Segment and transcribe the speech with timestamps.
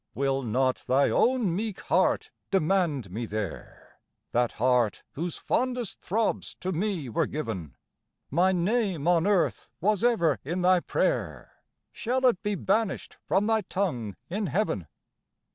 [0.15, 3.99] Will not thy own meek heart demand me there?
[4.31, 7.75] That heart whose fondest throbs to me were given?
[8.31, 11.51] My name on earth was ever in thy prayer,
[11.91, 14.87] Shall it be banished from thy tongue in heaven?